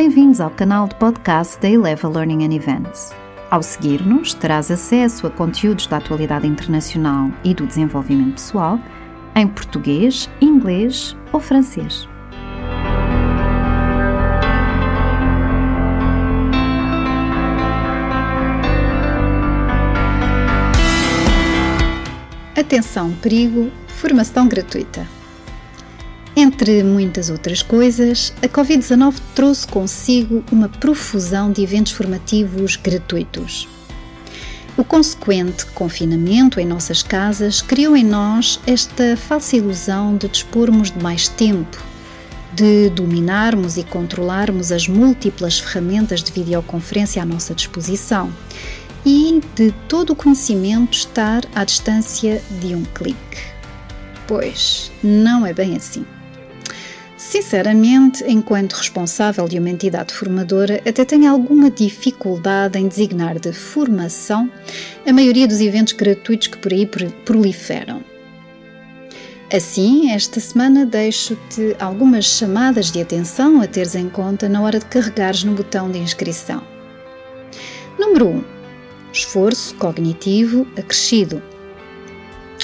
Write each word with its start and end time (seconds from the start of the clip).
Bem-vindos 0.00 0.40
ao 0.40 0.48
canal 0.48 0.88
de 0.88 0.94
podcast 0.94 1.60
da 1.60 1.68
Eleva 1.68 2.08
Learning 2.08 2.46
and 2.46 2.54
Events. 2.54 3.14
Ao 3.50 3.62
seguir-nos, 3.62 4.32
terás 4.32 4.70
acesso 4.70 5.26
a 5.26 5.30
conteúdos 5.30 5.86
da 5.86 5.98
atualidade 5.98 6.46
internacional 6.46 7.30
e 7.44 7.52
do 7.52 7.66
desenvolvimento 7.66 8.36
pessoal 8.36 8.80
em 9.36 9.46
português, 9.46 10.30
inglês 10.40 11.14
ou 11.30 11.38
francês. 11.38 12.08
Atenção, 22.56 23.12
perigo, 23.16 23.70
formação 23.88 24.48
gratuita. 24.48 25.19
Entre 26.42 26.82
muitas 26.82 27.28
outras 27.28 27.60
coisas, 27.60 28.32
a 28.42 28.48
Covid-19 28.48 29.14
trouxe 29.34 29.66
consigo 29.66 30.42
uma 30.50 30.70
profusão 30.70 31.52
de 31.52 31.62
eventos 31.62 31.92
formativos 31.92 32.76
gratuitos. 32.76 33.68
O 34.74 34.82
consequente 34.82 35.66
confinamento 35.66 36.58
em 36.58 36.64
nossas 36.64 37.02
casas 37.02 37.60
criou 37.60 37.94
em 37.94 38.02
nós 38.02 38.58
esta 38.66 39.18
falsa 39.18 39.54
ilusão 39.56 40.16
de 40.16 40.28
dispormos 40.28 40.90
de 40.90 41.02
mais 41.02 41.28
tempo, 41.28 41.76
de 42.54 42.88
dominarmos 42.88 43.76
e 43.76 43.84
controlarmos 43.84 44.72
as 44.72 44.88
múltiplas 44.88 45.58
ferramentas 45.58 46.22
de 46.22 46.32
videoconferência 46.32 47.22
à 47.22 47.26
nossa 47.26 47.54
disposição 47.54 48.32
e 49.04 49.42
de 49.54 49.74
todo 49.86 50.14
o 50.14 50.16
conhecimento 50.16 50.94
estar 50.94 51.42
à 51.54 51.64
distância 51.64 52.42
de 52.62 52.74
um 52.74 52.82
clique. 52.94 53.42
Pois 54.26 54.90
não 55.04 55.44
é 55.44 55.52
bem 55.52 55.76
assim. 55.76 56.06
Sinceramente, 57.20 58.24
enquanto 58.26 58.72
responsável 58.72 59.46
de 59.46 59.58
uma 59.58 59.68
entidade 59.68 60.14
formadora, 60.14 60.80
até 60.88 61.04
tenho 61.04 61.30
alguma 61.30 61.70
dificuldade 61.70 62.78
em 62.78 62.88
designar 62.88 63.38
de 63.38 63.52
formação 63.52 64.50
a 65.06 65.12
maioria 65.12 65.46
dos 65.46 65.60
eventos 65.60 65.92
gratuitos 65.92 66.46
que 66.46 66.56
por 66.56 66.72
aí 66.72 66.88
proliferam. 67.26 68.02
Assim, 69.52 70.10
esta 70.12 70.40
semana 70.40 70.86
deixo-te 70.86 71.76
algumas 71.78 72.24
chamadas 72.24 72.90
de 72.90 73.02
atenção 73.02 73.60
a 73.60 73.66
teres 73.66 73.94
em 73.94 74.08
conta 74.08 74.48
na 74.48 74.62
hora 74.62 74.78
de 74.78 74.86
carregares 74.86 75.44
no 75.44 75.52
botão 75.52 75.90
de 75.90 75.98
inscrição. 75.98 76.62
Número 77.98 78.28
1. 78.28 78.44
Esforço 79.12 79.74
cognitivo 79.74 80.66
acrescido. 80.74 81.42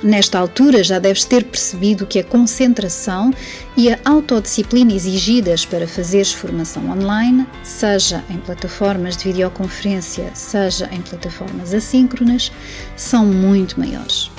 Nesta 0.00 0.38
altura 0.38 0.82
já 0.82 0.98
deves 0.98 1.24
ter 1.24 1.44
percebido 1.44 2.06
que 2.06 2.18
a 2.18 2.24
concentração 2.24 3.32
e 3.76 3.92
a 3.92 3.98
autodisciplina 4.04 4.92
exigidas 4.92 5.64
para 5.64 5.86
fazeres 5.86 6.32
formação 6.32 6.90
online, 6.90 7.46
seja 7.62 8.24
em 8.28 8.38
plataformas 8.38 9.16
de 9.16 9.24
videoconferência, 9.24 10.30
seja 10.34 10.88
em 10.92 11.00
plataformas 11.00 11.72
assíncronas, 11.72 12.50
são 12.96 13.24
muito 13.24 13.78
maiores. 13.78 14.30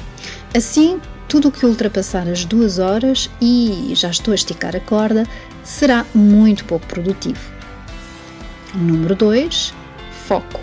Assim, 0.54 1.00
tudo 1.30 1.48
o 1.48 1.52
que 1.52 1.66
ultrapassar 1.66 2.28
as 2.28 2.44
duas 2.44 2.78
horas, 2.78 3.30
e 3.42 3.94
já 3.96 4.10
estou 4.10 4.34
a 4.34 4.36
esticar 4.36 4.76
a 4.76 4.80
corda, 4.82 5.26
será 5.64 6.06
muito 6.14 6.66
pouco 6.66 6.86
produtivo. 6.86 7.40
Número 8.76 9.16
2. 9.16 9.74
Foco. 10.28 10.60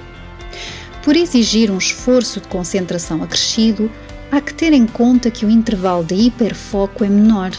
Por 1.03 1.17
exigir 1.17 1.71
um 1.71 1.79
esforço 1.79 2.41
de 2.41 2.49
concentração 2.49 3.23
acrescido, 3.23 3.91
há 4.31 4.41
que 4.41 4.55
ter 4.55 4.73
em 4.73 4.87
conta 4.87 5.31
que 5.31 5.45
o 5.45 5.51
intervalo 5.51 6.05
de 6.05 6.15
hiperfoco 6.15 7.05
é 7.05 7.09
menor. 7.09 7.51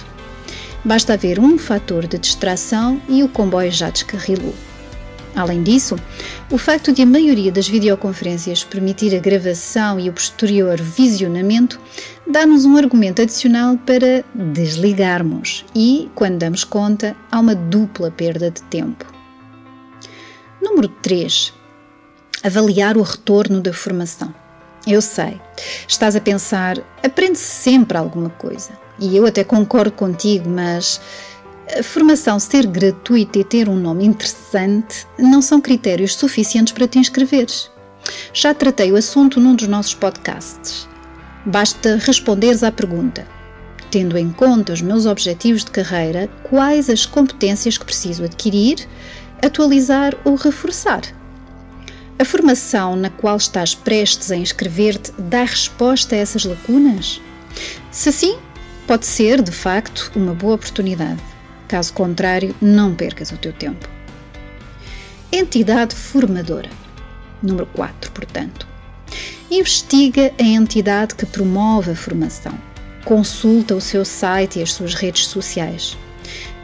Basta 0.84 1.14
haver 1.14 1.40
um 1.40 1.58
fator 1.58 2.08
de 2.08 2.18
distração 2.18 3.02
e 3.08 3.24
o 3.24 3.30
comboio 3.30 3.72
já 3.72 3.90
descarrilou. 3.90 4.56
Além 5.36 5.64
disso, 5.64 5.96
o 6.50 6.58
facto 6.58 6.92
de 6.92 7.02
a 7.02 7.06
maioria 7.06 7.52
das 7.52 7.68
videoconferências 7.68 8.64
permitir 8.64 9.16
a 9.16 9.20
gravação 9.20 10.00
e 10.00 10.10
o 10.10 10.14
posterior 10.14 10.80
visionamento 10.82 11.80
dá-nos 12.28 12.66
um 12.66 12.76
argumento 12.76 13.22
adicional 13.22 13.78
para 13.78 14.26
desligarmos 14.36 15.64
e, 15.74 16.10
quando 16.16 16.40
damos 16.40 16.64
conta, 16.64 17.16
há 17.32 17.40
uma 17.40 17.56
dupla 17.56 18.12
perda 18.12 18.52
de 18.52 18.62
tempo. 18.64 19.06
Número 20.62 20.90
3. 20.90 21.54
Avaliar 22.44 22.98
o 22.98 23.02
retorno 23.02 23.62
da 23.62 23.72
formação. 23.72 24.34
Eu 24.86 25.02
sei. 25.02 25.40
Estás 25.88 26.16
a 26.16 26.22
pensar, 26.22 26.78
aprende-se 27.04 27.44
sempre 27.44 27.98
alguma 27.98 28.30
coisa. 28.30 28.72
E 29.00 29.16
eu 29.16 29.26
até 29.26 29.44
concordo 29.44 29.92
contigo, 29.92 30.50
mas 30.50 31.00
a 31.78 31.84
formação 31.84 32.40
ser 32.40 32.66
gratuita 32.66 33.40
e 33.40 33.44
ter 33.44 33.70
um 33.70 33.76
nome 33.76 34.06
interessante 34.06 35.08
não 35.18 35.42
são 35.42 35.62
critérios 35.62 36.16
suficientes 36.16 36.74
para 36.74 36.88
te 36.88 37.00
inscreveres. 37.00 37.70
Já 38.34 38.54
tratei 38.54 38.92
o 38.92 38.96
assunto 38.96 39.40
num 39.40 39.56
dos 39.56 39.68
nossos 39.68 39.94
podcasts. 39.94 40.88
Basta 41.46 41.98
responderes 41.98 42.64
à 42.64 42.72
pergunta: 42.72 43.28
tendo 43.92 44.18
em 44.18 44.32
conta 44.32 44.74
os 44.74 44.82
meus 44.82 45.06
objetivos 45.06 45.64
de 45.64 45.72
carreira, 45.72 46.28
quais 46.44 46.90
as 46.90 47.06
competências 47.06 47.78
que 47.78 47.86
preciso 47.86 48.24
adquirir, 48.24 48.88
atualizar 49.42 50.16
ou 50.24 50.36
reforçar? 50.36 51.02
A 52.22 52.24
formação 52.24 52.96
na 52.96 53.10
qual 53.10 53.36
estás 53.36 53.74
prestes 53.74 54.30
a 54.30 54.36
inscrever-te 54.36 55.12
dá 55.18 55.44
resposta 55.44 56.14
a 56.14 56.20
essas 56.20 56.46
lacunas? 56.46 57.20
Se 57.90 58.12
sim, 58.12 58.38
pode 58.86 59.08
ser, 59.08 59.42
de 59.42 59.52
facto, 59.52 60.12
uma 60.16 60.32
boa 60.32 60.54
oportunidade. 60.54 61.20
Caso 61.68 61.92
contrário, 61.94 62.54
não 62.62 62.94
percas 62.94 63.32
o 63.32 63.38
teu 63.38 63.52
tempo. 63.52 63.90
Entidade 65.32 65.96
formadora. 65.96 66.70
Número 67.42 67.66
4, 67.74 68.12
portanto. 68.12 68.68
Investiga 69.50 70.32
a 70.40 70.44
entidade 70.44 71.16
que 71.16 71.26
promove 71.26 71.90
a 71.90 71.96
formação. 71.96 72.54
Consulta 73.04 73.74
o 73.74 73.82
seu 73.82 74.06
site 74.06 74.60
e 74.60 74.62
as 74.62 74.74
suas 74.74 74.94
redes 74.94 75.26
sociais. 75.26 75.98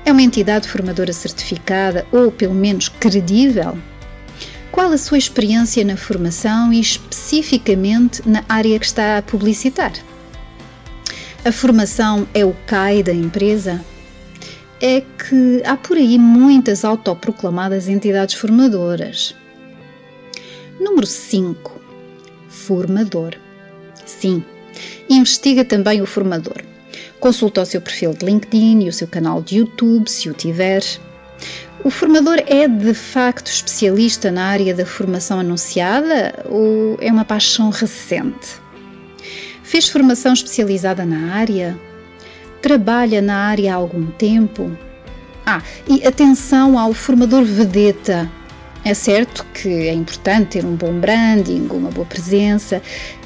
É 0.05 0.11
uma 0.11 0.21
entidade 0.21 0.69
formadora 0.69 1.11
certificada 1.11 2.05
ou, 2.11 2.31
pelo 2.31 2.53
menos, 2.53 2.89
credível? 2.89 3.75
Qual 4.77 4.91
a 4.91 4.97
sua 4.99 5.17
experiência 5.17 5.83
na 5.83 5.97
formação 5.97 6.71
e 6.71 6.79
especificamente 6.79 8.21
na 8.29 8.45
área 8.47 8.77
que 8.77 8.85
está 8.85 9.17
a 9.17 9.23
publicitar? 9.23 9.91
A 11.43 11.51
formação 11.51 12.27
é 12.31 12.45
o 12.45 12.53
CAI 12.67 13.01
da 13.01 13.11
empresa? 13.11 13.83
É 14.79 15.01
que 15.01 15.63
há 15.65 15.75
por 15.75 15.97
aí 15.97 16.19
muitas 16.19 16.85
autoproclamadas 16.85 17.87
entidades 17.87 18.35
formadoras. 18.35 19.33
Número 20.79 21.07
5. 21.07 21.81
Formador. 22.47 23.33
Sim, 24.05 24.45
investiga 25.09 25.65
também 25.65 26.03
o 26.03 26.05
formador. 26.05 26.61
Consulta 27.19 27.63
o 27.63 27.65
seu 27.65 27.81
perfil 27.81 28.13
de 28.13 28.23
LinkedIn 28.23 28.83
e 28.83 28.89
o 28.89 28.93
seu 28.93 29.07
canal 29.07 29.41
de 29.41 29.57
YouTube, 29.57 30.07
se 30.07 30.29
o 30.29 30.35
tiver. 30.35 30.83
O 31.87 31.89
formador 31.89 32.43
é 32.47 32.67
de 32.67 32.93
facto 32.93 33.47
especialista 33.47 34.29
na 34.29 34.43
área 34.43 34.73
da 34.73 34.85
formação 34.85 35.39
anunciada 35.39 36.43
ou 36.49 36.97
é 36.99 37.09
uma 37.09 37.23
paixão 37.23 37.69
recente? 37.69 38.59
Fez 39.63 39.87
formação 39.87 40.33
especializada 40.33 41.05
na 41.05 41.33
área? 41.33 41.79
Trabalha 42.61 43.21
na 43.21 43.37
área 43.37 43.71
há 43.71 43.77
algum 43.77 44.07
tempo? 44.07 44.69
Ah, 45.45 45.61
e 45.87 46.05
atenção 46.05 46.77
ao 46.77 46.93
formador 46.93 47.45
vedeta. 47.45 48.29
É 48.83 48.93
certo 48.93 49.45
que 49.53 49.69
é 49.69 49.93
importante 49.93 50.59
ter 50.59 50.65
um 50.65 50.75
bom 50.75 50.91
branding, 50.91 51.69
uma 51.71 51.89
boa 51.89 52.05
presença 52.05 52.81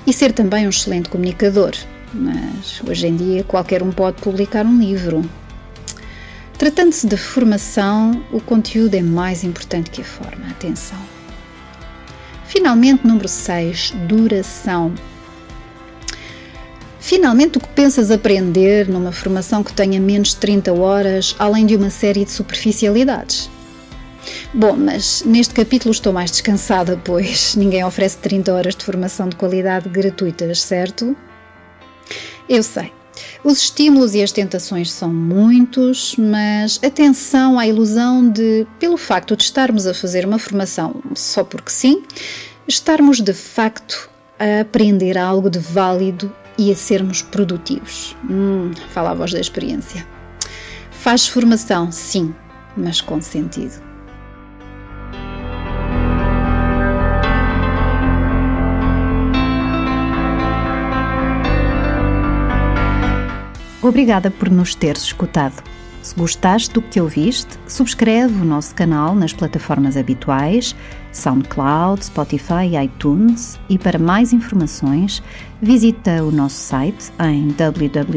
e 0.06 0.14
ser 0.14 0.34
também 0.34 0.68
um 0.68 0.70
excelente 0.70 1.10
comunicador, 1.10 1.72
mas 2.14 2.80
hoje 2.88 3.08
em 3.08 3.16
dia 3.16 3.44
qualquer 3.44 3.82
um 3.82 3.92
pode 3.92 4.22
publicar 4.22 4.68
um 4.68 4.78
livro. 4.78 5.28
Tratando-se 6.62 7.08
de 7.08 7.18
formação, 7.18 8.24
o 8.32 8.40
conteúdo 8.40 8.94
é 8.94 9.02
mais 9.02 9.44
importante 9.44 9.90
que 9.90 10.02
a 10.02 10.04
forma. 10.04 10.48
Atenção. 10.52 11.00
Finalmente, 12.46 13.04
número 13.04 13.28
6, 13.28 13.94
duração. 14.08 14.94
Finalmente, 17.00 17.58
o 17.58 17.62
que 17.62 17.68
pensas 17.70 18.12
aprender 18.12 18.88
numa 18.88 19.12
formação 19.12 19.64
que 19.64 19.74
tenha 19.74 20.00
menos 20.00 20.30
de 20.30 20.36
30 20.36 20.72
horas, 20.72 21.36
além 21.40 21.66
de 21.66 21.76
uma 21.76 21.90
série 21.90 22.24
de 22.26 22.30
superficialidades? 22.30 23.50
Bom, 24.54 24.78
mas 24.78 25.24
neste 25.26 25.56
capítulo 25.56 25.92
estou 25.92 26.14
mais 26.14 26.30
descansada, 26.30 26.96
pois 27.04 27.56
ninguém 27.56 27.84
oferece 27.84 28.20
30 28.20 28.54
horas 28.54 28.76
de 28.76 28.86
formação 28.86 29.28
de 29.28 29.36
qualidade 29.36 29.90
gratuitas, 29.90 30.62
certo? 30.62 31.18
Eu 32.48 32.62
sei. 32.62 33.01
Os 33.44 33.60
estímulos 33.60 34.14
e 34.16 34.22
as 34.22 34.32
tentações 34.32 34.92
são 34.92 35.12
muitos, 35.14 36.16
mas 36.18 36.80
atenção 36.84 37.58
à 37.58 37.68
ilusão 37.68 38.30
de, 38.30 38.68
pelo 38.80 38.98
facto 38.98 39.36
de 39.36 39.44
estarmos 39.44 39.88
a 39.88 39.94
fazer 39.94 40.26
uma 40.26 40.40
formação 40.40 41.02
só 41.16 41.44
porque 41.44 41.72
sim, 41.72 42.04
estarmos 42.68 43.20
de 43.22 43.34
facto 43.34 44.10
a 44.40 44.62
aprender 44.62 45.18
algo 45.18 45.50
de 45.50 45.60
válido 45.60 46.32
e 46.58 46.72
a 46.72 46.76
sermos 46.76 47.22
produtivos. 47.22 48.16
Hum, 48.30 48.72
fala 48.90 49.12
a 49.12 49.14
voz 49.14 49.32
da 49.32 49.40
experiência. 49.40 50.06
Faz 50.92 51.28
formação, 51.28 51.92
sim, 51.92 52.34
mas 52.78 53.02
com 53.02 53.20
sentido. 53.22 53.91
Obrigada 63.82 64.30
por 64.30 64.50
nos 64.50 64.76
teres 64.76 65.04
escutado. 65.04 65.64
Se 66.02 66.16
gostaste 66.16 66.74
do 66.74 66.82
que 66.82 67.00
ouviste, 67.00 67.60
subscreve 67.68 68.42
o 68.42 68.46
nosso 68.46 68.74
canal 68.74 69.14
nas 69.14 69.34
plataformas 69.34 69.96
habituais 69.96 70.76
SoundCloud, 71.12 72.04
Spotify 72.06 72.68
e 72.72 72.78
iTunes 72.84 73.60
e 73.70 73.78
para 73.78 74.00
mais 74.00 74.34
informações 74.34 75.22
visita 75.62 76.24
o 76.24 76.32
nosso 76.32 76.56
site 76.56 77.12
em 77.20 77.50
www.ileva.pt 77.50 78.16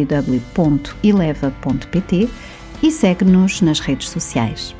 e 2.82 2.90
segue-nos 2.90 3.60
nas 3.60 3.80
redes 3.80 4.08
sociais. 4.08 4.74